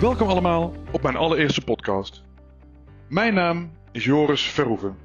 Welkom 0.00 0.28
allemaal 0.28 0.74
op 0.90 1.02
mijn 1.02 1.16
allereerste 1.16 1.60
podcast. 1.60 2.22
Mijn 3.08 3.34
naam 3.34 3.70
is 3.92 4.04
Joris 4.04 4.42
Verhoeven. 4.42 4.96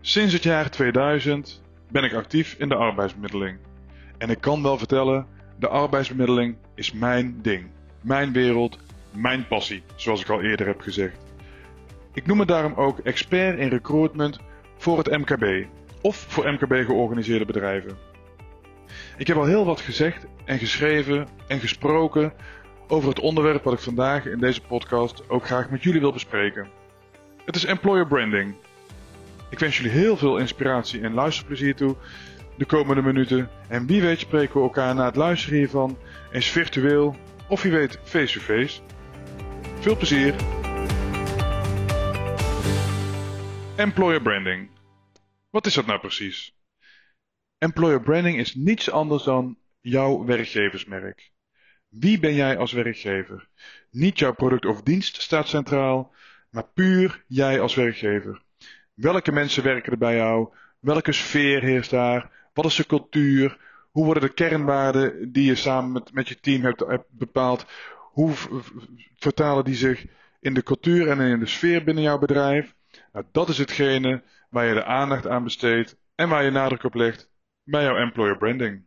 Sinds 0.00 0.32
het 0.32 0.42
jaar 0.42 0.70
2000 0.70 1.62
ben 1.90 2.04
ik 2.04 2.12
actief 2.12 2.54
in 2.58 2.68
de 2.68 2.74
arbeidsbemiddeling. 2.74 3.58
En 4.18 4.30
ik 4.30 4.40
kan 4.40 4.62
wel 4.62 4.78
vertellen, 4.78 5.26
de 5.58 5.68
arbeidsbemiddeling 5.68 6.56
is 6.74 6.92
mijn 6.92 7.38
ding. 7.42 7.66
Mijn 8.00 8.32
wereld, 8.32 8.78
mijn 9.10 9.46
passie, 9.46 9.82
zoals 9.94 10.20
ik 10.20 10.28
al 10.28 10.42
eerder 10.42 10.66
heb 10.66 10.80
gezegd. 10.80 11.16
Ik 12.12 12.26
noem 12.26 12.36
me 12.36 12.46
daarom 12.46 12.74
ook 12.74 12.98
expert 12.98 13.58
in 13.58 13.68
recruitment 13.68 14.40
voor 14.76 14.98
het 14.98 15.10
MKB 15.10 15.66
of 16.00 16.16
voor 16.16 16.52
MKB 16.52 16.72
georganiseerde 16.86 17.44
bedrijven. 17.44 17.96
Ik 19.16 19.26
heb 19.26 19.36
al 19.36 19.44
heel 19.44 19.64
wat 19.64 19.80
gezegd 19.80 20.26
en 20.44 20.58
geschreven 20.58 21.28
en 21.48 21.60
gesproken 21.60 22.32
over 22.88 23.08
het 23.08 23.20
onderwerp 23.20 23.64
wat 23.64 23.72
ik 23.72 23.78
vandaag 23.78 24.26
in 24.26 24.38
deze 24.38 24.60
podcast 24.60 25.28
ook 25.28 25.46
graag 25.46 25.70
met 25.70 25.82
jullie 25.82 26.00
wil 26.00 26.12
bespreken. 26.12 26.68
Het 27.44 27.56
is 27.56 27.64
employer 27.64 28.06
branding. 28.06 28.54
Ik 29.50 29.58
wens 29.58 29.76
jullie 29.76 29.92
heel 29.92 30.16
veel 30.16 30.38
inspiratie 30.38 31.00
en 31.00 31.14
luisterplezier 31.14 31.74
toe 31.74 31.96
de 32.56 32.64
komende 32.64 33.02
minuten. 33.02 33.50
En 33.68 33.86
wie 33.86 34.02
weet 34.02 34.18
spreken 34.18 34.54
we 34.54 34.60
elkaar 34.60 34.94
na 34.94 35.04
het 35.04 35.16
luisteren 35.16 35.58
hiervan 35.58 35.98
eens 36.32 36.46
virtueel 36.46 37.16
of 37.48 37.62
wie 37.62 37.72
weet 37.72 37.98
face-to-face. 38.02 38.80
Veel 39.80 39.96
plezier! 39.96 40.34
Employer 43.76 44.22
branding. 44.22 44.70
Wat 45.50 45.66
is 45.66 45.74
dat 45.74 45.86
nou 45.86 46.00
precies? 46.00 46.54
Employer 47.58 48.00
branding 48.00 48.38
is 48.38 48.54
niets 48.54 48.90
anders 48.90 49.22
dan 49.22 49.58
jouw 49.80 50.24
werkgeversmerk. 50.24 51.30
Wie 51.88 52.18
ben 52.18 52.34
jij 52.34 52.56
als 52.56 52.72
werkgever? 52.72 53.48
Niet 53.90 54.18
jouw 54.18 54.34
product 54.34 54.64
of 54.64 54.82
dienst 54.82 55.22
staat 55.22 55.48
centraal, 55.48 56.12
maar 56.50 56.66
puur 56.74 57.24
jij 57.26 57.60
als 57.60 57.74
werkgever. 57.74 58.42
Welke 58.94 59.32
mensen 59.32 59.62
werken 59.62 59.92
er 59.92 59.98
bij 59.98 60.16
jou? 60.16 60.48
Welke 60.80 61.12
sfeer 61.12 61.62
heerst 61.62 61.90
daar? 61.90 62.30
Wat 62.52 62.64
is 62.64 62.76
de 62.76 62.86
cultuur? 62.86 63.58
Hoe 63.90 64.04
worden 64.04 64.22
de 64.22 64.34
kernwaarden 64.34 65.32
die 65.32 65.44
je 65.44 65.54
samen 65.54 65.92
met, 65.92 66.12
met 66.12 66.28
je 66.28 66.40
team 66.40 66.62
hebt, 66.62 66.84
bepaald? 67.10 67.66
Hoe 67.96 68.34
vertalen 69.16 69.64
die 69.64 69.74
zich 69.74 70.06
in 70.40 70.54
de 70.54 70.62
cultuur 70.62 71.08
en 71.08 71.20
in 71.20 71.38
de 71.38 71.46
sfeer 71.46 71.84
binnen 71.84 72.04
jouw 72.04 72.18
bedrijf? 72.18 72.74
Nou, 73.12 73.24
dat 73.32 73.48
is 73.48 73.58
hetgene 73.58 74.22
waar 74.50 74.66
je 74.66 74.74
de 74.74 74.84
aandacht 74.84 75.26
aan 75.26 75.44
besteedt 75.44 75.96
en 76.14 76.28
waar 76.28 76.44
je 76.44 76.50
nadruk 76.50 76.84
op 76.84 76.94
legt 76.94 77.30
bij 77.64 77.82
jouw 77.82 77.96
employer 77.96 78.36
branding. 78.36 78.86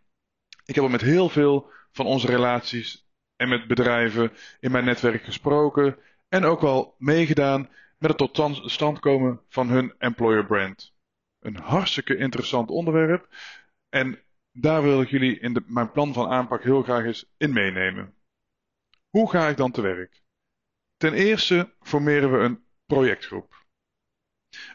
Ik 0.65 0.75
heb 0.75 0.83
al 0.83 0.89
met 0.89 1.01
heel 1.01 1.29
veel 1.29 1.71
van 1.91 2.05
onze 2.05 2.27
relaties 2.27 3.09
en 3.35 3.49
met 3.49 3.67
bedrijven 3.67 4.31
in 4.59 4.71
mijn 4.71 4.85
netwerk 4.85 5.23
gesproken 5.23 5.97
en 6.29 6.43
ook 6.43 6.61
wel 6.61 6.95
meegedaan 6.97 7.69
met 7.97 8.19
het 8.19 8.33
tot 8.33 8.71
stand 8.71 8.99
komen 8.99 9.41
van 9.47 9.69
hun 9.69 9.93
employer 9.97 10.45
brand. 10.45 10.93
Een 11.39 11.55
hartstikke 11.55 12.17
interessant 12.17 12.69
onderwerp 12.69 13.27
en 13.89 14.19
daar 14.51 14.83
wil 14.83 15.01
ik 15.01 15.09
jullie 15.09 15.39
in 15.39 15.63
mijn 15.67 15.91
plan 15.91 16.13
van 16.13 16.29
aanpak 16.29 16.63
heel 16.63 16.83
graag 16.83 17.03
eens 17.03 17.25
in 17.37 17.53
meenemen. 17.53 18.13
Hoe 19.09 19.29
ga 19.29 19.47
ik 19.47 19.57
dan 19.57 19.71
te 19.71 19.81
werk? 19.81 20.23
Ten 20.97 21.13
eerste 21.13 21.73
formeren 21.79 22.31
we 22.31 22.37
een 22.37 22.63
projectgroep. 22.85 23.65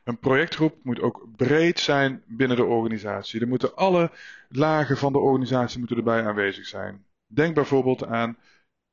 Een 0.05 0.19
projectgroep 0.19 0.85
moet 0.85 1.01
ook 1.01 1.29
breed 1.37 1.81
zijn 1.81 2.23
binnen 2.27 2.57
de 2.57 2.65
organisatie. 2.65 3.41
Er 3.41 3.49
moeten 3.49 3.77
alle 3.77 4.11
lagen 4.49 4.97
van 4.97 5.13
de 5.13 5.19
organisatie 5.19 5.79
moeten 5.79 5.97
erbij 5.97 6.27
aanwezig 6.27 6.67
zijn. 6.67 7.06
Denk 7.27 7.55
bijvoorbeeld 7.55 8.05
aan 8.05 8.39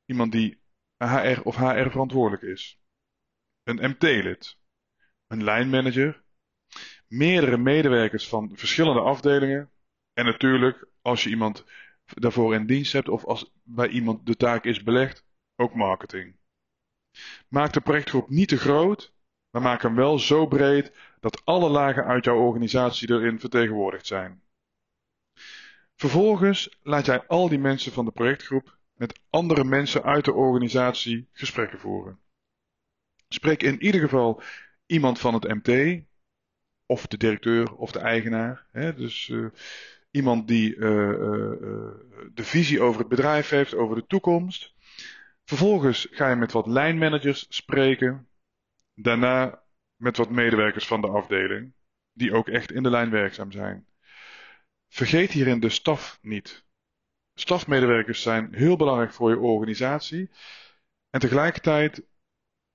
iemand 0.06 0.32
die 0.32 0.62
HR 0.98 1.42
of 1.44 1.56
HR 1.56 1.90
verantwoordelijk 1.90 2.44
is. 2.44 2.82
Een 3.64 3.90
MT-lid. 3.90 4.58
Een 5.28 5.44
lijnmanager. 5.44 6.24
Meerdere 7.08 7.58
medewerkers 7.58 8.28
van 8.28 8.52
verschillende 8.54 9.02
afdelingen. 9.02 9.72
En 10.14 10.26
natuurlijk, 10.26 10.88
als 11.02 11.24
je 11.24 11.30
iemand 11.30 11.66
daarvoor 12.06 12.54
in 12.54 12.66
dienst 12.66 12.94
hebt 12.94 13.10
of 13.10 13.26
als 13.26 13.52
bij 13.64 13.88
iemand 13.88 14.26
de 14.26 14.36
taak 14.36 14.66
is 14.66 14.84
belegd, 14.84 15.26
ook 15.56 15.76
marketing. 15.76 16.36
Maak 17.48 17.74
de 17.74 17.82
projectgroep 17.82 18.30
niet 18.30 18.48
te 18.48 18.58
groot, 18.58 19.14
maar 19.50 19.62
maak 19.62 19.82
hem 19.82 19.96
wel 19.96 20.20
zo 20.20 20.48
breed 20.48 20.92
dat 21.20 21.46
alle 21.46 21.70
lagen 21.70 22.06
uit 22.06 22.26
jouw 22.26 22.38
organisatie 22.38 23.10
erin 23.10 23.40
vertegenwoordigd 23.40 24.06
zijn. 24.06 24.44
Vervolgens 26.04 26.80
laat 26.82 27.06
jij 27.06 27.28
al 27.28 27.50
die 27.50 27.60
mensen 27.60 27.92
van 27.92 28.06
de 28.06 28.12
projectgroep 28.12 28.78
met 28.94 29.20
andere 29.30 29.64
mensen 29.64 30.04
uit 30.04 30.26
de 30.26 30.34
organisatie 30.34 31.28
gesprekken 31.32 31.80
voeren. 31.80 32.20
Spreek 33.28 33.64
in 33.64 33.84
ieder 33.84 34.02
geval 34.02 34.42
iemand 34.86 35.20
van 35.20 35.34
het 35.34 35.48
MT, 35.48 36.02
of 36.86 37.08
de 37.08 37.18
directeur 37.18 37.76
of 37.76 37.92
de 37.92 38.00
eigenaar. 38.00 38.68
Hè? 38.72 38.94
Dus 38.94 39.28
uh, 39.28 39.48
iemand 40.12 40.48
die 40.48 40.76
uh, 40.76 40.90
uh, 40.90 41.52
de 42.34 42.44
visie 42.44 42.82
over 42.82 43.00
het 43.00 43.10
bedrijf 43.10 43.50
heeft, 43.50 43.76
over 43.76 43.96
de 43.96 44.08
toekomst. 44.08 44.74
Vervolgens 45.46 46.08
ga 46.12 46.30
je 46.30 46.36
met 46.36 46.52
wat 46.52 46.68
lijnmanagers 46.68 47.46
spreken. 47.50 48.28
Daarna 48.94 49.64
met 49.96 50.18
wat 50.18 50.30
medewerkers 50.30 50.88
van 50.88 51.02
de 51.02 51.08
afdeling, 51.08 51.74
die 52.14 52.34
ook 52.34 52.48
echt 52.48 52.72
in 52.72 52.84
de 52.84 52.90
lijn 52.90 53.10
werkzaam 53.10 53.52
zijn. 53.52 53.88
Vergeet 54.94 55.32
hierin 55.32 55.60
de 55.60 55.70
staf 55.70 56.20
niet. 56.22 56.66
Stafmedewerkers 57.34 58.22
zijn 58.22 58.54
heel 58.54 58.76
belangrijk 58.76 59.14
voor 59.14 59.30
je 59.30 59.38
organisatie. 59.38 60.30
En 61.10 61.20
tegelijkertijd 61.20 62.04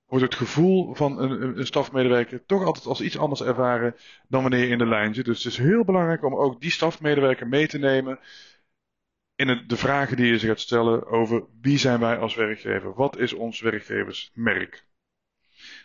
wordt 0.05 0.25
het 0.25 0.35
gevoel 0.35 0.95
van 0.95 1.19
een, 1.19 1.59
een, 1.59 1.67
stafmedewerker 1.67 2.45
toch 2.45 2.65
altijd 2.65 2.87
als 2.87 3.01
iets 3.01 3.19
anders 3.19 3.43
ervaren 3.43 3.97
dan 4.29 4.43
wanneer 4.43 4.61
je 4.61 4.69
in 4.69 4.79
de 4.79 4.87
lijn 4.87 5.15
zit. 5.15 5.25
Dus 5.25 5.45
het 5.45 5.53
is 5.53 5.59
heel 5.59 5.85
belangrijk 5.85 6.25
om 6.25 6.35
ook 6.35 6.61
die 6.61 6.71
stafmedewerker 6.71 7.49
mee 7.49 7.67
te 7.67 7.79
nemen 7.79 8.19
in 9.35 9.65
de 9.67 9.77
vragen 9.77 10.17
die 10.17 10.27
je 10.27 10.39
zich 10.39 10.49
gaat 10.49 10.61
stellen 10.61 11.07
over 11.07 11.47
wie 11.61 11.79
zijn 11.79 12.01
wij 12.01 12.19
als 12.19 12.35
werkgever? 12.35 12.95
Wat 12.95 13.19
is 13.19 13.33
ons 13.33 13.61
werkgeversmerk? 13.61 14.87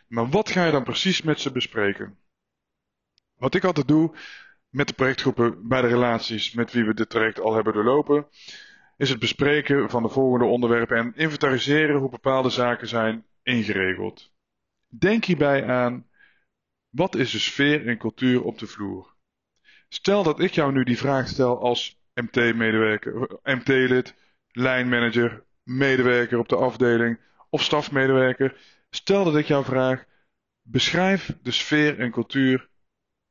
Maar 0.08 0.30
wat 0.30 0.50
ga 0.50 0.66
je 0.66 0.72
dan 0.72 0.84
precies 0.84 1.22
met 1.22 1.40
ze 1.40 1.52
bespreken? 1.52 2.18
Wat 3.38 3.56
ik 3.56 3.64
altijd 3.64 3.88
doe 3.88 4.16
met 4.74 4.88
de 4.88 4.94
projectgroepen 4.94 5.68
bij 5.68 5.82
de 5.82 5.88
relaties 5.88 6.54
met 6.54 6.72
wie 6.72 6.84
we 6.84 6.94
dit 6.94 7.10
traject 7.10 7.40
al 7.40 7.54
hebben 7.54 7.74
doorlopen, 7.74 8.28
is 8.98 9.10
het 9.10 9.20
bespreken 9.20 9.90
van 9.90 10.04
de 10.04 10.10
volgende 10.10 10.46
onderwerpen 10.46 10.98
en 10.98 11.14
inventariseren 11.16 12.00
hoe 12.00 12.10
bepaalde 12.10 12.50
zaken 12.50 12.88
zijn 12.88 13.26
ingeregeld. 13.44 14.34
Denk 14.88 15.26
hierbij 15.26 15.66
aan 15.68 16.08
wat 16.90 17.16
is 17.16 17.32
de 17.32 17.40
sfeer 17.40 17.88
en 17.88 17.98
cultuur 17.98 18.44
op 18.44 18.60
de 18.60 18.68
vloer? 18.68 19.16
Stel 19.90 20.24
dat 20.24 20.40
ik 20.40 20.52
jou 20.52 20.72
nu 20.72 20.84
die 20.84 20.98
vraag 20.98 21.28
stel 21.28 21.60
als 21.60 22.02
MT-medewerker, 22.14 23.40
MT-lid, 23.44 24.16
lijnmanager, 24.48 25.44
medewerker 25.64 26.40
op 26.40 26.50
de 26.50 26.56
afdeling 26.56 27.20
of 27.50 27.64
stafmedewerker. 27.64 28.58
Stel 28.90 29.24
dat 29.24 29.36
ik 29.36 29.46
jou 29.46 29.66
vraag: 29.66 30.06
beschrijf 30.62 31.38
de 31.42 31.52
sfeer 31.52 32.00
en 32.00 32.12
cultuur 32.12 32.70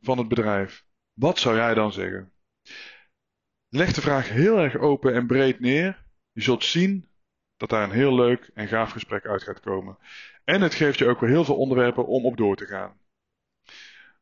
van 0.00 0.18
het 0.18 0.28
bedrijf. 0.28 0.84
Wat 1.12 1.38
zou 1.38 1.56
jij 1.56 1.74
dan 1.74 1.92
zeggen? 1.92 2.32
Leg 3.68 3.92
de 3.92 4.00
vraag 4.00 4.28
heel 4.28 4.58
erg 4.58 4.76
open 4.76 5.14
en 5.14 5.26
breed 5.26 5.60
neer. 5.60 6.04
Je 6.32 6.42
zult 6.42 6.64
zien 6.64 7.08
dat 7.56 7.68
daar 7.68 7.82
een 7.82 7.90
heel 7.90 8.14
leuk 8.14 8.50
en 8.54 8.68
gaaf 8.68 8.90
gesprek 8.90 9.26
uit 9.26 9.42
gaat 9.42 9.60
komen. 9.60 9.98
En 10.44 10.60
het 10.60 10.74
geeft 10.74 10.98
je 10.98 11.08
ook 11.08 11.20
weer 11.20 11.30
heel 11.30 11.44
veel 11.44 11.56
onderwerpen 11.56 12.06
om 12.06 12.24
op 12.24 12.36
door 12.36 12.56
te 12.56 12.66
gaan. 12.66 13.00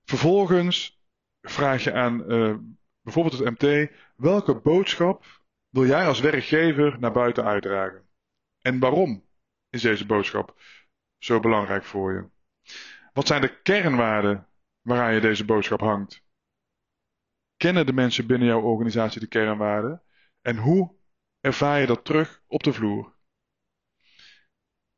Vervolgens 0.04 1.02
vraag 1.40 1.84
je 1.84 1.92
aan 1.92 2.32
uh, 2.32 2.56
bijvoorbeeld 3.00 3.38
het 3.38 3.60
MT: 3.60 3.90
welke 4.16 4.54
boodschap 4.54 5.24
wil 5.68 5.86
jij 5.86 6.06
als 6.06 6.20
werkgever 6.20 6.98
naar 6.98 7.12
buiten 7.12 7.44
uitdragen? 7.44 8.08
En 8.60 8.78
waarom 8.78 9.25
is 9.69 9.82
deze 9.82 10.06
boodschap 10.06 10.60
zo 11.19 11.40
belangrijk 11.40 11.84
voor 11.84 12.12
je? 12.12 12.28
Wat 13.12 13.26
zijn 13.26 13.40
de 13.40 13.60
kernwaarden 13.62 14.48
waaraan 14.81 15.14
je 15.14 15.20
deze 15.20 15.44
boodschap 15.44 15.81
hangt? 15.81 16.22
Kennen 17.60 17.86
de 17.86 17.92
mensen 17.92 18.26
binnen 18.26 18.48
jouw 18.48 18.60
organisatie 18.60 19.20
de 19.20 19.26
kernwaarden? 19.26 20.02
En 20.40 20.56
hoe 20.56 20.96
ervaar 21.40 21.80
je 21.80 21.86
dat 21.86 22.04
terug 22.04 22.42
op 22.46 22.62
de 22.62 22.72
vloer? 22.72 23.16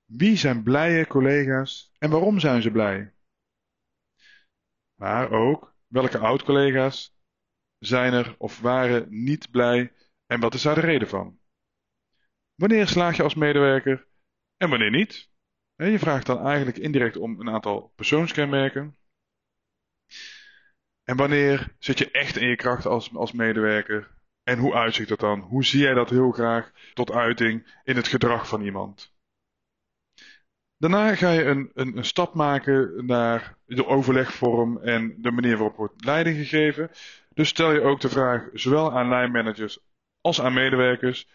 Wie 0.05 0.37
zijn 0.37 0.63
blije 0.63 1.07
collega's 1.07 1.93
en 1.99 2.11
waarom 2.11 2.39
zijn 2.39 2.63
ze 2.63 2.71
blij? 2.71 3.15
Maar 4.95 5.31
ook 5.31 5.75
welke 5.87 6.19
oud-collega's 6.19 7.17
zijn 7.79 8.13
er 8.13 8.35
of 8.39 8.61
waren 8.61 9.07
niet 9.25 9.51
blij 9.51 9.93
en 10.27 10.41
wat 10.41 10.55
is 10.55 10.63
daar 10.63 10.75
de 10.75 10.81
reden 10.81 11.09
van? 11.09 11.41
Wanneer 12.55 12.89
slaag 12.89 13.17
je 13.17 13.23
als 13.23 13.35
medewerker 13.35 14.07
en 14.57 14.71
wanneer 14.71 14.91
niet? 14.91 15.31
Je 15.77 15.99
vraagt 15.99 16.27
dan 16.27 16.47
eigenlijk 16.47 16.77
indirect 16.77 17.17
om 17.17 17.41
een 17.41 17.51
aantal 17.51 17.93
persoonskenmerken. 17.97 18.97
En 21.05 21.17
wanneer 21.17 21.75
zit 21.79 21.99
je 21.99 22.11
echt 22.11 22.37
in 22.37 22.49
je 22.49 22.57
kracht 22.57 22.87
als, 22.87 23.15
als 23.15 23.33
medewerker? 23.33 24.11
En 24.43 24.59
hoe 24.59 24.75
uitziet 24.75 25.09
dat 25.09 25.21
dan? 25.21 25.41
Hoe 25.41 25.65
zie 25.65 25.81
jij 25.81 25.95
dat 25.95 26.11
heel 26.11 26.31
graag 26.31 26.73
tot 26.95 27.13
uiting 27.13 27.81
in 27.85 27.97
het 27.97 28.09
gedrag 28.09 28.49
van 28.49 28.63
iemand? 28.63 29.15
Daarna 30.77 31.15
ga 31.15 31.31
je 31.31 31.45
een, 31.45 31.71
een, 31.75 31.97
een 31.97 32.05
stap 32.05 32.35
maken 32.35 33.07
naar 33.07 33.57
de 33.65 33.87
overlegvorm 33.87 34.79
en 34.79 35.15
de 35.19 35.31
manier 35.31 35.57
waarop 35.57 35.77
wordt 35.77 36.05
leiding 36.05 36.37
gegeven. 36.37 36.91
Dus 37.35 37.49
stel 37.49 37.73
je 37.73 37.81
ook 37.81 38.01
de 38.01 38.09
vraag, 38.09 38.49
zowel 38.53 38.93
aan 38.93 39.09
lijnmanagers 39.09 39.79
als 40.21 40.41
aan 40.41 40.53
medewerkers, 40.53 41.29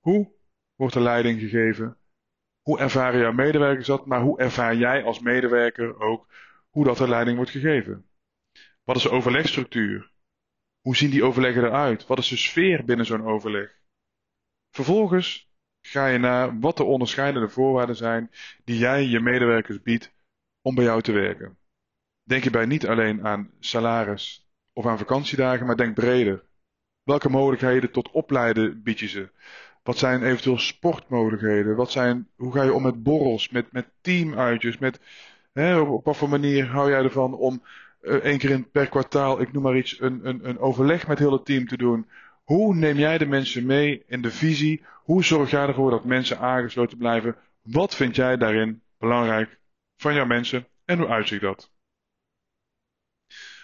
hoe 0.00 0.32
wordt 0.74 0.94
de 0.94 1.00
leiding 1.00 1.40
gegeven? 1.40 1.96
Hoe 2.62 2.78
ervaren 2.78 3.20
jouw 3.20 3.32
medewerkers 3.32 3.86
dat? 3.86 4.06
Maar 4.06 4.20
hoe 4.20 4.38
ervaar 4.38 4.74
jij 4.76 5.04
als 5.04 5.20
medewerker 5.20 6.00
ook 6.00 6.26
hoe 6.70 6.84
dat 6.84 6.96
de 6.96 7.08
leiding 7.08 7.36
wordt 7.36 7.50
gegeven? 7.50 8.06
Wat 8.84 8.96
is 8.96 9.02
de 9.02 9.10
overlegstructuur? 9.10 10.10
Hoe 10.80 10.96
zien 10.96 11.10
die 11.10 11.24
overleggen 11.24 11.64
eruit? 11.64 12.06
Wat 12.06 12.18
is 12.18 12.28
de 12.28 12.36
sfeer 12.36 12.84
binnen 12.84 13.06
zo'n 13.06 13.26
overleg? 13.26 13.78
Vervolgens 14.70 15.52
ga 15.80 16.06
je 16.06 16.18
naar 16.18 16.58
wat 16.58 16.76
de 16.76 16.84
onderscheidende 16.84 17.48
voorwaarden 17.48 17.96
zijn 17.96 18.30
die 18.64 18.78
jij 18.78 19.04
je 19.04 19.20
medewerkers 19.20 19.82
biedt 19.82 20.12
om 20.60 20.74
bij 20.74 20.84
jou 20.84 21.02
te 21.02 21.12
werken. 21.12 21.58
Denk 22.22 22.42
hierbij 22.42 22.66
niet 22.66 22.86
alleen 22.86 23.26
aan 23.26 23.50
salaris 23.60 24.48
of 24.72 24.86
aan 24.86 24.98
vakantiedagen, 24.98 25.66
maar 25.66 25.76
denk 25.76 25.94
breder. 25.94 26.44
Welke 27.02 27.28
mogelijkheden 27.28 27.90
tot 27.90 28.10
opleiden 28.10 28.82
bied 28.82 28.98
je 28.98 29.08
ze? 29.08 29.30
Wat 29.82 29.98
zijn 29.98 30.22
eventueel 30.22 30.58
sportmogelijkheden? 30.58 31.76
Wat 31.76 31.90
zijn, 31.90 32.28
hoe 32.36 32.52
ga 32.52 32.62
je 32.62 32.72
om 32.72 32.82
met 32.82 33.02
borrels, 33.02 33.48
met, 33.48 33.72
met 33.72 33.90
teamuitjes? 34.00 34.78
Met, 34.78 35.00
hè, 35.52 35.78
op, 35.78 35.88
op 35.88 36.04
wat 36.04 36.16
voor 36.16 36.28
manier 36.28 36.66
hou 36.66 36.90
jij 36.90 37.02
ervan 37.02 37.34
om 37.34 37.62
één 38.04 38.38
keer 38.38 38.50
in, 38.50 38.70
per 38.70 38.88
kwartaal, 38.88 39.40
ik 39.40 39.52
noem 39.52 39.62
maar 39.62 39.76
iets, 39.76 40.00
een, 40.00 40.28
een, 40.28 40.48
een 40.48 40.58
overleg 40.58 41.06
met 41.06 41.18
heel 41.18 41.32
het 41.32 41.44
team 41.44 41.66
te 41.66 41.76
doen? 41.76 42.08
Hoe 42.44 42.74
neem 42.74 42.96
jij 42.96 43.18
de 43.18 43.26
mensen 43.26 43.66
mee 43.66 44.02
in 44.06 44.22
de 44.22 44.30
visie? 44.30 44.84
Hoe 45.02 45.24
zorg 45.24 45.50
jij 45.50 45.66
ervoor 45.66 45.90
dat 45.90 46.04
mensen 46.04 46.38
aangesloten 46.38 46.98
blijven? 46.98 47.36
Wat 47.62 47.94
vind 47.94 48.16
jij 48.16 48.36
daarin 48.36 48.82
belangrijk 48.98 49.58
van 49.96 50.14
jouw 50.14 50.26
mensen 50.26 50.66
en 50.84 50.98
hoe 50.98 51.08
uitziet 51.08 51.40
dat? 51.40 51.72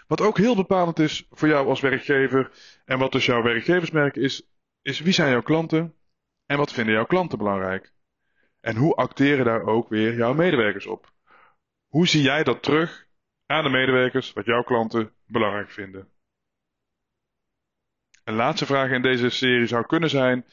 Wat 0.06 0.20
ook 0.20 0.38
heel 0.38 0.56
bepalend 0.56 0.98
is 0.98 1.26
voor 1.30 1.48
jou 1.48 1.68
als 1.68 1.80
werkgever 1.80 2.50
en 2.84 2.98
wat 2.98 3.12
dus 3.12 3.26
jouw 3.26 3.42
werkgeversmerk 3.42 4.16
is, 4.16 4.42
is 4.82 5.00
wie 5.00 5.12
zijn 5.12 5.30
jouw 5.30 5.42
klanten 5.42 5.94
en 6.46 6.56
wat 6.56 6.72
vinden 6.72 6.94
jouw 6.94 7.06
klanten 7.06 7.38
belangrijk? 7.38 7.92
En 8.60 8.76
hoe 8.76 8.94
acteren 8.94 9.44
daar 9.44 9.62
ook 9.62 9.88
weer 9.88 10.16
jouw 10.16 10.34
medewerkers 10.34 10.86
op? 10.86 11.12
Hoe 11.88 12.08
zie 12.08 12.22
jij 12.22 12.42
dat 12.42 12.62
terug 12.62 13.08
aan 13.50 13.64
de 13.64 13.70
medewerkers 13.70 14.32
wat 14.32 14.44
jouw 14.44 14.62
klanten 14.62 15.12
belangrijk 15.26 15.70
vinden? 15.70 16.08
Een 18.24 18.34
laatste 18.34 18.66
vraag 18.66 18.90
in 18.90 19.02
deze 19.02 19.30
serie 19.30 19.66
zou 19.66 19.86
kunnen 19.86 20.10
zijn: 20.10 20.44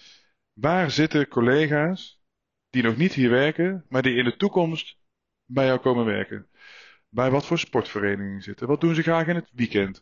waar 0.53 0.91
zitten 0.91 1.27
collega's 1.27 2.21
die 2.69 2.83
nog 2.83 2.97
niet 2.97 3.13
hier 3.13 3.29
werken, 3.29 3.85
maar 3.89 4.01
die 4.01 4.15
in 4.15 4.23
de 4.23 4.37
toekomst 4.37 4.97
bij 5.45 5.65
jou 5.65 5.79
komen 5.79 6.05
werken? 6.05 6.47
Bij 7.09 7.31
wat 7.31 7.45
voor 7.45 7.59
sportverenigingen 7.59 8.41
zitten? 8.41 8.67
Wat 8.67 8.81
doen 8.81 8.95
ze 8.95 9.01
graag 9.01 9.27
in 9.27 9.35
het 9.35 9.49
weekend? 9.53 10.01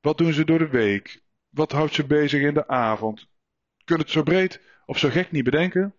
Wat 0.00 0.18
doen 0.18 0.32
ze 0.32 0.44
door 0.44 0.58
de 0.58 0.68
week? 0.68 1.22
Wat 1.48 1.72
houdt 1.72 1.94
ze 1.94 2.06
bezig 2.06 2.42
in 2.42 2.54
de 2.54 2.68
avond? 2.68 3.28
Kun 3.84 3.98
het 3.98 4.10
zo 4.10 4.22
breed 4.22 4.60
of 4.86 4.98
zo 4.98 5.08
gek 5.08 5.30
niet 5.30 5.44
bedenken, 5.44 5.94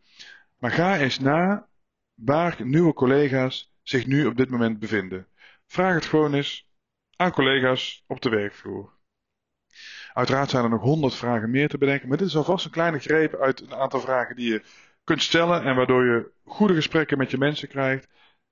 maar 0.58 0.72
ga 0.72 0.98
eens 0.98 1.20
na 1.20 1.68
waar 2.14 2.58
nieuwe 2.64 2.94
collega's 2.94 3.74
zich 3.84 4.06
nu 4.06 4.26
op 4.26 4.38
dit 4.38 4.50
moment 4.50 4.80
bevinden. 4.80 5.28
Vraag 5.74 5.94
het 5.94 6.06
gewoon 6.06 6.34
eens 6.34 6.68
aan 7.16 7.32
collega's 7.32 8.04
op 8.08 8.22
de 8.22 8.30
werkvloer. 8.30 8.94
Uiteraard 10.14 10.50
zijn 10.50 10.64
er 10.64 10.70
nog 10.70 10.82
honderd 10.82 11.16
vragen 11.16 11.50
meer 11.50 11.68
te 11.68 11.78
bedenken, 11.78 12.08
maar 12.08 12.18
dit 12.18 12.28
is 12.28 12.36
alvast 12.36 12.66
een 12.66 12.72
kleine 12.72 13.00
greep 13.00 13.36
uit 13.36 13.62
een 13.62 13.74
aantal 13.74 14.00
vragen 14.00 14.36
die 14.36 14.52
je 14.52 14.64
kunt 15.04 15.22
stellen 15.22 15.64
en 15.64 15.76
waardoor 15.76 16.06
je 16.06 16.32
goede 16.44 16.74
gesprekken 16.74 17.18
met 17.18 17.32
je 17.32 17.38
mensen 17.38 17.68
krijgt 17.68 18.08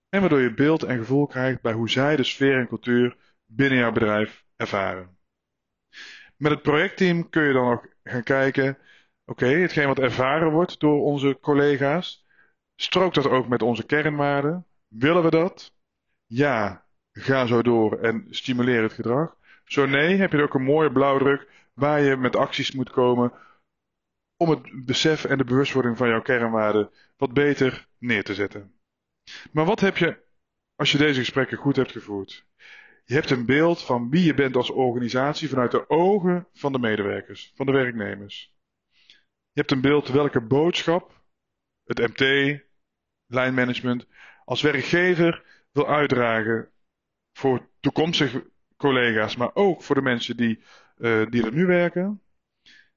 en 0.09 0.19
waardoor 0.19 0.39
je 0.39 0.53
beeld 0.53 0.83
en 0.83 0.97
gevoel 0.97 1.27
krijgt 1.27 1.61
bij 1.61 1.73
hoe 1.73 1.89
zij 1.89 2.15
de 2.15 2.23
sfeer 2.23 2.59
en 2.59 2.67
cultuur 2.67 3.17
binnen 3.45 3.79
jouw 3.79 3.91
bedrijf 3.91 4.45
ervaren. 4.55 5.17
Met 6.37 6.51
het 6.51 6.61
projectteam 6.61 7.29
kun 7.29 7.43
je 7.43 7.53
dan 7.53 7.69
nog 7.69 7.85
gaan 8.03 8.23
kijken, 8.23 8.77
oké, 9.25 9.45
hetgeen 9.45 9.87
wat 9.87 9.99
ervaren 9.99 10.51
wordt 10.51 10.79
door 10.79 11.01
onze 11.01 11.37
collega's, 11.41 12.25
strookt 12.75 13.15
dat 13.15 13.27
ook 13.27 13.47
met 13.47 13.61
onze 13.61 13.85
kernwaarden? 13.85 14.65
Willen 14.87 15.23
we 15.23 15.29
dat? 15.29 15.73
Ja, 16.25 16.89
ga 17.11 17.45
zo 17.45 17.61
door 17.61 17.99
en 17.99 18.27
stimuleer 18.29 18.81
het 18.81 18.93
gedrag. 18.93 19.37
Zo 19.65 19.85
nee, 19.85 20.15
heb 20.15 20.31
je 20.31 20.41
ook 20.41 20.53
een 20.53 20.63
mooie 20.63 20.91
blauwdruk 20.91 21.47
waar 21.73 22.01
je 22.01 22.15
met 22.15 22.35
acties 22.35 22.71
moet 22.71 22.89
komen 22.89 23.33
om 24.37 24.49
het 24.49 24.85
besef 24.85 25.25
en 25.25 25.37
de 25.37 25.43
bewustwording 25.43 25.97
van 25.97 26.07
jouw 26.07 26.21
kernwaarden 26.21 26.91
wat 27.17 27.33
beter 27.33 27.87
neer 27.97 28.23
te 28.23 28.33
zetten. 28.33 28.73
Maar 29.51 29.65
wat 29.65 29.79
heb 29.79 29.97
je 29.97 30.17
als 30.75 30.91
je 30.91 30.97
deze 30.97 31.19
gesprekken 31.19 31.57
goed 31.57 31.75
hebt 31.75 31.91
gevoerd? 31.91 32.45
Je 33.05 33.13
hebt 33.13 33.29
een 33.29 33.45
beeld 33.45 33.81
van 33.81 34.09
wie 34.09 34.23
je 34.23 34.33
bent 34.33 34.55
als 34.55 34.69
organisatie 34.69 35.49
vanuit 35.49 35.71
de 35.71 35.89
ogen 35.89 36.47
van 36.53 36.71
de 36.71 36.79
medewerkers, 36.79 37.51
van 37.55 37.65
de 37.65 37.71
werknemers. 37.71 38.55
Je 39.51 39.59
hebt 39.59 39.71
een 39.71 39.81
beeld 39.81 40.07
welke 40.07 40.41
boodschap 40.41 41.23
het 41.83 41.99
MT, 41.99 42.59
lijnmanagement, 43.25 44.07
als 44.45 44.61
werkgever 44.61 45.43
wil 45.71 45.87
uitdragen 45.87 46.71
voor 47.33 47.69
toekomstige 47.79 48.51
collega's, 48.77 49.35
maar 49.35 49.51
ook 49.53 49.83
voor 49.83 49.95
de 49.95 50.01
mensen 50.01 50.37
die, 50.37 50.63
uh, 50.97 51.29
die 51.29 51.45
er 51.45 51.53
nu 51.53 51.65
werken. 51.65 52.21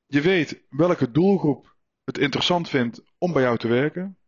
Je 0.06 0.20
weet 0.20 0.64
welke 0.68 1.10
doelgroep 1.10 1.76
het 2.04 2.18
interessant 2.18 2.68
vindt 2.68 3.02
om 3.18 3.32
bij 3.32 3.42
jou 3.42 3.58
te 3.58 3.68
werken. 3.68 4.18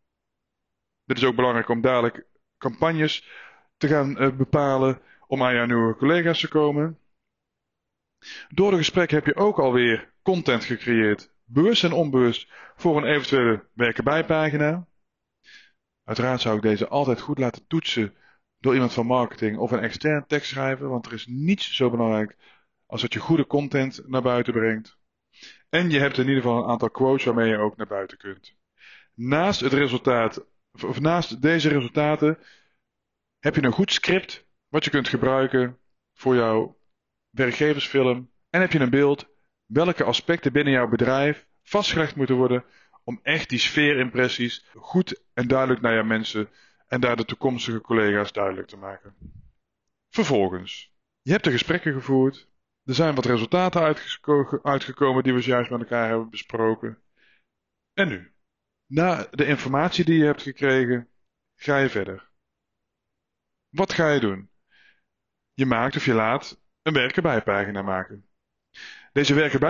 Dit 1.04 1.16
is 1.16 1.24
ook 1.24 1.36
belangrijk 1.36 1.68
om 1.68 1.80
dadelijk 1.80 2.26
campagnes 2.58 3.28
te 3.76 3.88
gaan 3.88 4.22
uh, 4.22 4.36
bepalen 4.36 5.00
om 5.26 5.42
aan 5.42 5.54
jouw 5.54 5.66
nieuwe 5.66 5.96
collega's 5.96 6.40
te 6.40 6.48
komen. 6.48 6.98
Door 8.48 8.70
de 8.70 8.76
gesprekken 8.76 9.16
heb 9.16 9.26
je 9.26 9.36
ook 9.36 9.58
alweer 9.58 10.12
content 10.22 10.64
gecreëerd, 10.64 11.32
bewust 11.44 11.84
en 11.84 11.92
onbewust, 11.92 12.48
voor 12.76 12.96
een 12.96 13.12
eventuele 13.14 13.68
werken 13.72 14.04
bijpagina. 14.04 14.86
Uiteraard 16.04 16.40
zou 16.40 16.56
ik 16.56 16.62
deze 16.62 16.88
altijd 16.88 17.20
goed 17.20 17.38
laten 17.38 17.66
toetsen 17.66 18.14
door 18.66 18.74
iemand 18.74 18.92
van 18.92 19.06
marketing 19.06 19.58
of 19.58 19.70
een 19.70 19.80
extern 19.80 20.26
tekstschrijver, 20.26 20.88
want 20.88 21.06
er 21.06 21.12
is 21.12 21.26
niets 21.26 21.74
zo 21.74 21.90
belangrijk 21.90 22.36
als 22.86 23.00
dat 23.00 23.12
je 23.12 23.18
goede 23.18 23.46
content 23.46 24.02
naar 24.06 24.22
buiten 24.22 24.52
brengt. 24.52 24.98
En 25.68 25.90
je 25.90 25.98
hebt 25.98 26.18
in 26.18 26.26
ieder 26.26 26.42
geval 26.42 26.62
een 26.62 26.70
aantal 26.70 26.90
quotes 26.90 27.24
waarmee 27.24 27.48
je 27.48 27.58
ook 27.58 27.76
naar 27.76 27.86
buiten 27.86 28.18
kunt. 28.18 28.54
Naast 29.14 29.60
het 29.60 29.72
resultaat, 29.72 30.46
of 30.84 31.00
naast 31.00 31.42
deze 31.42 31.68
resultaten, 31.68 32.38
heb 33.38 33.54
je 33.54 33.62
een 33.62 33.72
goed 33.72 33.92
script 33.92 34.46
wat 34.68 34.84
je 34.84 34.90
kunt 34.90 35.08
gebruiken 35.08 35.78
voor 36.14 36.34
jouw 36.34 36.78
werkgeversfilm. 37.30 38.30
En 38.50 38.60
heb 38.60 38.72
je 38.72 38.80
een 38.80 38.90
beeld 38.90 39.28
welke 39.66 40.04
aspecten 40.04 40.52
binnen 40.52 40.72
jouw 40.72 40.88
bedrijf 40.88 41.46
vastgelegd 41.62 42.16
moeten 42.16 42.36
worden 42.36 42.64
om 43.04 43.20
echt 43.22 43.48
die 43.48 43.58
sfeerimpressies 43.58 44.64
goed 44.74 45.22
en 45.34 45.48
duidelijk 45.48 45.80
naar 45.80 45.94
jouw 45.94 46.04
mensen 46.04 46.48
en 46.86 47.00
daar 47.00 47.16
de 47.16 47.24
toekomstige 47.24 47.80
collega's 47.80 48.32
duidelijk 48.32 48.68
te 48.68 48.76
maken. 48.76 49.16
Vervolgens, 50.08 50.94
je 51.22 51.30
hebt 51.32 51.44
de 51.44 51.50
gesprekken 51.50 51.92
gevoerd, 51.92 52.48
er 52.84 52.94
zijn 52.94 53.14
wat 53.14 53.24
resultaten 53.24 53.96
uitgekomen 54.62 55.22
die 55.22 55.34
we 55.34 55.42
juist 55.42 55.70
met 55.70 55.80
elkaar 55.80 56.08
hebben 56.08 56.30
besproken. 56.30 57.02
En 57.92 58.08
nu, 58.08 58.34
na 58.86 59.26
de 59.30 59.46
informatie 59.46 60.04
die 60.04 60.18
je 60.18 60.24
hebt 60.24 60.42
gekregen, 60.42 61.08
ga 61.54 61.78
je 61.78 61.88
verder. 61.88 62.30
Wat 63.68 63.92
ga 63.92 64.10
je 64.10 64.20
doen? 64.20 64.50
Je 65.52 65.66
maakt 65.66 65.96
of 65.96 66.04
je 66.04 66.14
laat 66.14 66.60
een 66.82 66.92
werken 66.92 67.22
maken. 67.84 68.28
Deze 69.12 69.34
werken 69.34 69.60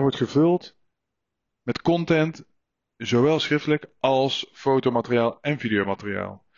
wordt 0.00 0.16
gevuld 0.16 0.78
met 1.62 1.82
content, 1.82 2.44
zowel 2.96 3.40
schriftelijk 3.40 3.86
als 3.98 4.50
fotomateriaal 4.52 5.40
en 5.40 5.58
videomateriaal. 5.58 6.48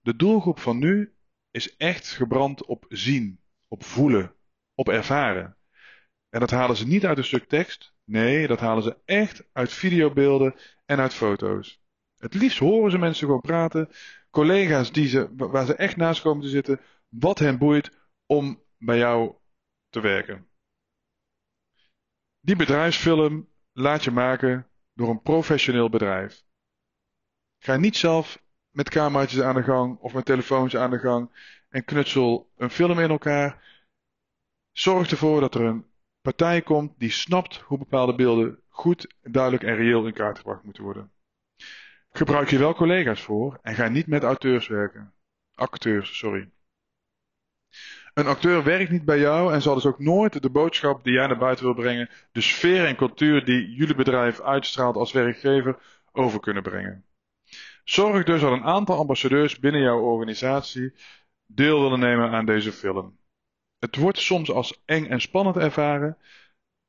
De 0.00 0.16
doelgroep 0.16 0.58
van 0.58 0.78
nu 0.78 1.14
is 1.50 1.76
echt 1.76 2.08
gebrand 2.08 2.64
op 2.64 2.84
zien, 2.88 3.40
op 3.68 3.84
voelen, 3.84 4.34
op 4.74 4.88
ervaren. 4.88 5.56
En 6.28 6.40
dat 6.40 6.50
halen 6.50 6.76
ze 6.76 6.86
niet 6.86 7.06
uit 7.06 7.18
een 7.18 7.24
stuk 7.24 7.48
tekst. 7.48 7.94
Nee, 8.04 8.46
dat 8.46 8.60
halen 8.60 8.82
ze 8.82 8.96
echt 9.04 9.48
uit 9.52 9.72
videobeelden 9.72 10.54
en 10.84 10.98
uit 10.98 11.14
foto's. 11.14 11.82
Het 12.16 12.34
liefst 12.34 12.58
horen 12.58 12.90
ze 12.90 12.98
mensen 12.98 13.26
gewoon 13.26 13.40
praten. 13.40 13.88
Collega's 14.30 14.92
die 14.92 15.08
ze, 15.08 15.34
waar 15.36 15.66
ze 15.66 15.74
echt 15.74 15.96
naast 15.96 16.22
komen 16.22 16.42
te 16.42 16.48
zitten. 16.48 16.80
Wat 17.08 17.38
hen 17.38 17.58
boeit 17.58 17.98
om 18.26 18.62
bij 18.78 18.98
jou 18.98 19.34
te 19.88 20.00
werken. 20.00 20.48
Die 22.40 22.56
bedrijfsfilm 22.56 23.48
laat 23.72 24.04
je 24.04 24.10
maken 24.10 24.66
door 24.94 25.08
een 25.08 25.22
professioneel 25.22 25.88
bedrijf. 25.88 26.44
Ga 27.58 27.76
niet 27.76 27.96
zelf 27.96 28.42
met 28.70 28.90
cameraatjes 28.90 29.40
aan 29.40 29.54
de 29.54 29.62
gang 29.62 29.98
of 29.98 30.14
met 30.14 30.24
telefoons 30.24 30.76
aan 30.76 30.90
de 30.90 30.98
gang 30.98 31.30
en 31.68 31.84
knutsel 31.84 32.50
een 32.56 32.70
film 32.70 32.98
in 32.98 33.10
elkaar. 33.10 33.66
Zorg 34.72 35.10
ervoor 35.10 35.40
dat 35.40 35.54
er 35.54 35.60
een 35.60 35.86
partij 36.20 36.62
komt 36.62 36.98
die 36.98 37.10
snapt 37.10 37.56
hoe 37.56 37.78
bepaalde 37.78 38.14
beelden 38.14 38.62
goed, 38.68 39.14
duidelijk 39.22 39.62
en 39.62 39.76
reëel 39.76 40.06
in 40.06 40.12
kaart 40.12 40.38
gebracht 40.38 40.62
moeten 40.62 40.82
worden. 40.82 41.12
Gebruik 42.10 42.50
je 42.50 42.58
wel 42.58 42.74
collega's 42.74 43.20
voor 43.20 43.58
en 43.62 43.74
ga 43.74 43.88
niet 43.88 44.06
met 44.06 44.22
auteurs 44.22 44.68
werken. 44.68 45.12
acteurs, 45.54 46.18
sorry. 46.18 46.50
Een 48.14 48.26
acteur 48.26 48.64
werkt 48.64 48.90
niet 48.90 49.04
bij 49.04 49.18
jou 49.18 49.52
en 49.52 49.62
zal 49.62 49.74
dus 49.74 49.86
ook 49.86 49.98
nooit 49.98 50.42
de 50.42 50.50
boodschap 50.50 51.04
die 51.04 51.12
jij 51.12 51.26
naar 51.26 51.38
buiten 51.38 51.64
wil 51.64 51.74
brengen, 51.74 52.10
de 52.32 52.40
sfeer 52.40 52.86
en 52.86 52.96
cultuur 52.96 53.44
die 53.44 53.70
jullie 53.70 53.94
bedrijf 53.94 54.40
uitstraalt 54.40 54.96
als 54.96 55.12
werkgever, 55.12 55.78
over 56.12 56.40
kunnen 56.40 56.62
brengen. 56.62 57.07
Zorg 57.88 58.24
dus 58.24 58.40
dat 58.40 58.52
een 58.52 58.64
aantal 58.64 58.98
ambassadeurs 58.98 59.58
binnen 59.58 59.80
jouw 59.80 60.00
organisatie 60.00 60.94
deel 61.46 61.82
willen 61.82 61.98
nemen 61.98 62.30
aan 62.30 62.46
deze 62.46 62.72
film. 62.72 63.18
Het 63.78 63.96
wordt 63.96 64.18
soms 64.18 64.50
als 64.50 64.82
eng 64.84 65.06
en 65.06 65.20
spannend 65.20 65.56
ervaren, 65.56 66.18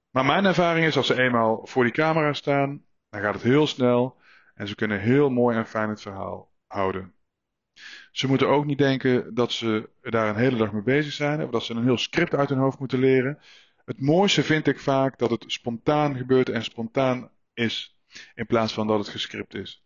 maar 0.10 0.26
mijn 0.26 0.46
ervaring 0.46 0.86
is 0.86 0.98
als 0.98 1.08
ze 1.08 1.22
eenmaal 1.22 1.66
voor 1.66 1.84
die 1.84 1.94
camera 1.94 2.34
staan, 2.34 2.86
dan 3.10 3.22
gaat 3.22 3.34
het 3.34 3.44
heel 3.44 3.68
snel 3.68 4.18
en 4.56 4.68
ze 4.68 4.76
kunnen 4.76 5.00
heel 5.00 5.30
mooi 5.30 5.58
en 5.58 5.66
fijn 5.68 5.90
het 5.90 6.02
verhaal 6.02 6.52
houden. 6.68 7.14
Ze 8.12 8.28
moeten 8.28 8.48
ook 8.48 8.66
niet 8.66 8.78
denken 8.78 9.34
dat 9.34 9.52
ze 9.52 9.90
daar 10.02 10.30
een 10.30 10.42
hele 10.42 10.58
dag 10.58 10.72
mee 10.72 10.84
bezig 10.84 11.14
zijn 11.14 11.44
of 11.44 11.50
dat 11.50 11.64
ze 11.64 11.74
een 11.74 11.84
heel 11.84 11.98
script 11.98 12.36
uit 12.36 12.50
hun 12.50 12.58
hoofd 12.58 12.80
moeten 12.80 13.00
leren. 13.00 13.40
Het 13.86 14.02
mooiste 14.02 14.44
vind 14.44 14.68
ik 14.68 14.80
vaak 14.80 15.18
dat 15.18 15.30
het 15.30 15.44
spontaan 15.48 16.16
gebeurt 16.16 16.50
en 16.50 16.64
spontaan 16.64 17.32
is, 17.54 18.00
in 18.36 18.46
plaats 18.46 18.74
van 18.74 18.88
dat 18.88 19.00
het 19.00 19.10
gescript 19.10 19.56
is. 19.56 19.84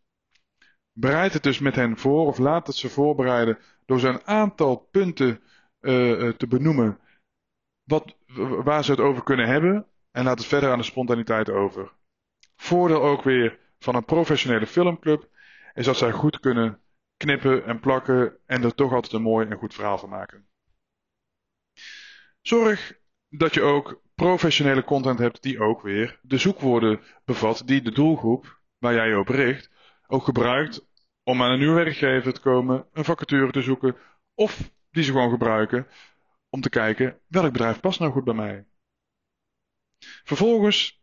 Bereid 0.93 1.33
het 1.33 1.43
dus 1.43 1.59
met 1.59 1.75
hen 1.75 1.97
voor 1.97 2.27
of 2.27 2.37
laat 2.37 2.67
het 2.67 2.75
ze 2.75 2.89
voorbereiden 2.89 3.57
door 3.85 3.99
ze 3.99 4.07
een 4.07 4.25
aantal 4.25 4.77
punten 4.77 5.41
uh, 5.81 6.29
te 6.29 6.47
benoemen 6.47 6.99
wat, 7.83 8.15
waar 8.63 8.83
ze 8.83 8.91
het 8.91 8.99
over 8.99 9.23
kunnen 9.23 9.47
hebben 9.47 9.87
en 10.11 10.23
laat 10.23 10.37
het 10.37 10.47
verder 10.47 10.71
aan 10.71 10.77
de 10.77 10.83
spontaniteit 10.83 11.49
over. 11.49 11.91
Voordeel 12.55 13.01
ook 13.01 13.23
weer 13.23 13.59
van 13.79 13.95
een 13.95 14.05
professionele 14.05 14.67
filmclub 14.67 15.29
is 15.73 15.85
dat 15.85 15.97
zij 15.97 16.11
goed 16.11 16.39
kunnen 16.39 16.79
knippen 17.17 17.65
en 17.65 17.79
plakken 17.79 18.37
en 18.45 18.63
er 18.63 18.75
toch 18.75 18.93
altijd 18.93 19.13
een 19.13 19.21
mooi 19.21 19.47
en 19.47 19.57
goed 19.57 19.73
verhaal 19.73 19.97
van 19.97 20.09
maken. 20.09 20.47
Zorg 22.41 22.99
dat 23.29 23.53
je 23.53 23.61
ook 23.61 24.01
professionele 24.15 24.83
content 24.83 25.19
hebt 25.19 25.41
die 25.41 25.59
ook 25.59 25.81
weer 25.81 26.19
de 26.21 26.37
zoekwoorden 26.37 27.01
bevat 27.25 27.63
die 27.65 27.81
de 27.81 27.91
doelgroep 27.91 28.61
waar 28.77 28.93
jij 28.93 29.07
je 29.07 29.17
op 29.17 29.27
richt 29.27 29.69
ook 30.07 30.23
gebruikt 30.23 30.85
om 31.23 31.41
aan 31.41 31.51
een 31.51 31.59
nieuwe 31.59 31.83
werkgever 31.83 32.33
te 32.33 32.41
komen, 32.41 32.85
een 32.93 33.05
vacature 33.05 33.51
te 33.51 33.61
zoeken 33.61 33.95
of 34.35 34.71
die 34.91 35.03
ze 35.03 35.11
gewoon 35.11 35.29
gebruiken 35.29 35.87
om 36.49 36.61
te 36.61 36.69
kijken 36.69 37.19
welk 37.27 37.51
bedrijf 37.51 37.79
past 37.79 37.99
nou 37.99 38.11
goed 38.11 38.23
bij 38.23 38.33
mij. 38.33 38.65
Vervolgens 40.23 41.01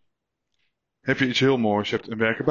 heb 1.00 1.18
je 1.18 1.28
iets 1.28 1.40
heel 1.40 1.58
moois. 1.58 1.90
Je 1.90 1.96
hebt 1.96 2.10
een 2.10 2.18
werken 2.18 2.44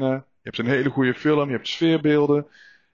je 0.00 0.22
hebt 0.42 0.58
een 0.58 0.66
hele 0.66 0.90
goede 0.90 1.14
film, 1.14 1.48
je 1.48 1.54
hebt 1.54 1.68
sfeerbeelden. 1.68 2.46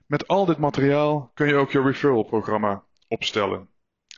Met 0.06 0.28
al 0.28 0.44
dit 0.44 0.58
materiaal 0.58 1.30
kun 1.34 1.46
je 1.46 1.54
ook 1.54 1.70
je 1.70 1.82
referral 1.82 2.22
programma 2.22 2.84
opstellen. 3.08 3.68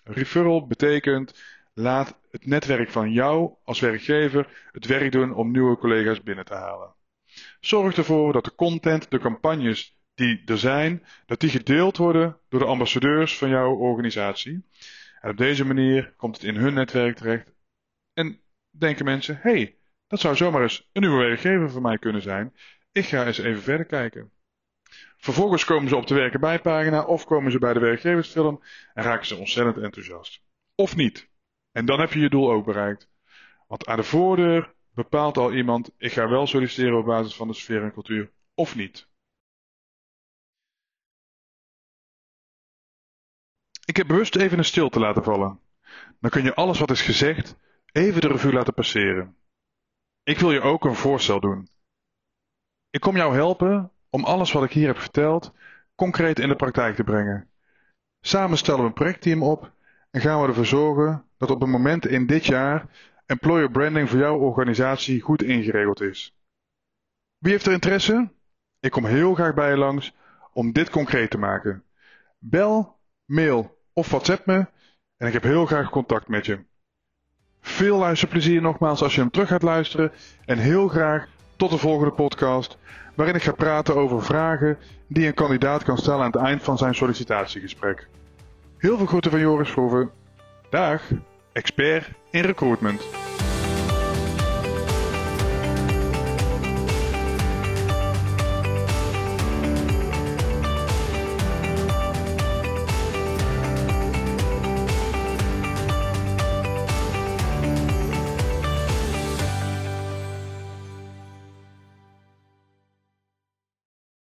Referral 0.04 0.66
betekent 0.66 1.42
laat 1.74 2.18
het 2.30 2.46
netwerk 2.46 2.90
van 2.90 3.12
jou 3.12 3.54
als 3.64 3.80
werkgever 3.80 4.68
het 4.72 4.86
werk 4.86 5.12
doen 5.12 5.34
om 5.34 5.50
nieuwe 5.50 5.76
collega's 5.76 6.22
binnen 6.22 6.44
te 6.44 6.54
halen. 6.54 6.95
Zorg 7.60 7.96
ervoor 7.96 8.32
dat 8.32 8.44
de 8.44 8.54
content, 8.54 9.10
de 9.10 9.18
campagnes 9.18 9.98
die 10.14 10.42
er 10.44 10.58
zijn, 10.58 11.04
dat 11.26 11.40
die 11.40 11.50
gedeeld 11.50 11.96
worden 11.96 12.38
door 12.48 12.60
de 12.60 12.66
ambassadeurs 12.66 13.38
van 13.38 13.48
jouw 13.48 13.74
organisatie. 13.74 14.66
En 15.20 15.30
op 15.30 15.36
deze 15.36 15.64
manier 15.64 16.14
komt 16.16 16.36
het 16.36 16.44
in 16.44 16.56
hun 16.56 16.74
netwerk 16.74 17.16
terecht. 17.16 17.52
En 18.12 18.40
denken 18.70 19.04
mensen, 19.04 19.38
hey, 19.42 19.76
dat 20.06 20.20
zou 20.20 20.36
zomaar 20.36 20.62
eens 20.62 20.88
een 20.92 21.02
nieuwe 21.02 21.24
werkgever 21.24 21.70
voor 21.70 21.82
mij 21.82 21.98
kunnen 21.98 22.22
zijn. 22.22 22.54
Ik 22.92 23.04
ga 23.04 23.26
eens 23.26 23.38
even 23.38 23.62
verder 23.62 23.86
kijken. 23.86 24.32
Vervolgens 25.16 25.64
komen 25.64 25.88
ze 25.88 25.96
op 25.96 26.06
de 26.06 26.14
werken 26.14 26.40
bijpagina 26.40 27.04
of 27.04 27.24
komen 27.24 27.52
ze 27.52 27.58
bij 27.58 27.72
de 27.72 27.80
werkgeversfilm 27.80 28.62
en 28.94 29.02
raken 29.02 29.26
ze 29.26 29.36
ontzettend 29.36 29.84
enthousiast. 29.84 30.42
Of 30.74 30.96
niet. 30.96 31.30
En 31.72 31.86
dan 31.86 32.00
heb 32.00 32.12
je 32.12 32.20
je 32.20 32.28
doel 32.28 32.50
ook 32.50 32.64
bereikt. 32.64 33.10
Want 33.68 33.86
aan 33.86 33.96
de 33.96 34.02
voordeur 34.02 34.74
bepaalt 34.96 35.36
al 35.36 35.52
iemand, 35.52 35.90
ik 35.96 36.12
ga 36.12 36.28
wel 36.28 36.46
solliciteren 36.46 36.98
op 36.98 37.04
basis 37.04 37.36
van 37.36 37.48
de 37.48 37.54
sfeer 37.54 37.82
en 37.82 37.92
cultuur 37.92 38.32
of 38.54 38.76
niet. 38.76 39.08
Ik 43.84 43.96
heb 43.96 44.06
bewust 44.06 44.36
even 44.36 44.58
een 44.58 44.64
stilte 44.64 44.98
laten 44.98 45.22
vallen. 45.22 45.60
Dan 46.20 46.30
kun 46.30 46.42
je 46.42 46.54
alles 46.54 46.78
wat 46.78 46.90
is 46.90 47.02
gezegd 47.02 47.56
even 47.92 48.20
de 48.20 48.28
revue 48.28 48.52
laten 48.52 48.74
passeren. 48.74 49.36
Ik 50.22 50.38
wil 50.38 50.52
je 50.52 50.60
ook 50.60 50.84
een 50.84 50.94
voorstel 50.94 51.40
doen. 51.40 51.68
Ik 52.90 53.00
kom 53.00 53.16
jou 53.16 53.34
helpen 53.34 53.92
om 54.10 54.24
alles 54.24 54.52
wat 54.52 54.64
ik 54.64 54.72
hier 54.72 54.86
heb 54.86 54.98
verteld 54.98 55.52
concreet 55.94 56.38
in 56.38 56.48
de 56.48 56.56
praktijk 56.56 56.96
te 56.96 57.04
brengen. 57.04 57.50
Samen 58.20 58.58
stellen 58.58 58.80
we 58.80 58.86
een 58.86 58.92
projectteam 58.92 59.42
op 59.42 59.72
en 60.10 60.20
gaan 60.20 60.40
we 60.40 60.48
ervoor 60.48 60.66
zorgen 60.66 61.24
dat 61.36 61.50
op 61.50 61.60
het 61.60 61.70
moment 61.70 62.06
in 62.06 62.26
dit 62.26 62.46
jaar 62.46 62.88
employer 63.26 63.70
branding 63.70 64.10
voor 64.10 64.18
jouw 64.18 64.38
organisatie 64.38 65.20
goed 65.20 65.42
ingeregeld 65.42 66.00
is. 66.00 66.34
Wie 67.38 67.52
heeft 67.52 67.66
er 67.66 67.72
interesse? 67.72 68.30
Ik 68.80 68.90
kom 68.90 69.04
heel 69.04 69.34
graag 69.34 69.54
bij 69.54 69.70
je 69.70 69.76
langs 69.76 70.14
om 70.52 70.72
dit 70.72 70.90
concreet 70.90 71.30
te 71.30 71.38
maken. 71.38 71.84
Bel, 72.38 72.98
mail 73.24 73.78
of 73.92 74.10
WhatsApp 74.10 74.46
me 74.46 74.66
en 75.16 75.26
ik 75.26 75.32
heb 75.32 75.42
heel 75.42 75.66
graag 75.66 75.90
contact 75.90 76.28
met 76.28 76.46
je. 76.46 76.64
Veel 77.60 77.98
luisterplezier 77.98 78.60
nogmaals 78.60 79.02
als 79.02 79.14
je 79.14 79.20
hem 79.20 79.30
terug 79.30 79.48
gaat 79.48 79.62
luisteren 79.62 80.12
en 80.44 80.58
heel 80.58 80.88
graag 80.88 81.26
tot 81.56 81.70
de 81.70 81.78
volgende 81.78 82.12
podcast 82.12 82.78
waarin 83.14 83.34
ik 83.34 83.42
ga 83.42 83.52
praten 83.52 83.96
over 83.96 84.22
vragen 84.22 84.78
die 85.06 85.26
een 85.26 85.34
kandidaat 85.34 85.82
kan 85.82 85.98
stellen 85.98 86.20
aan 86.20 86.30
het 86.30 86.40
eind 86.40 86.62
van 86.62 86.78
zijn 86.78 86.94
sollicitatiegesprek. 86.94 88.08
Heel 88.78 88.96
veel 88.96 89.06
groeten 89.06 89.30
van 89.30 89.40
Joris 89.40 89.70
Vroeven. 89.70 90.10
Dag, 90.70 91.02
expert 91.52 92.10
in 92.30 92.42
recruitment. 92.42 93.15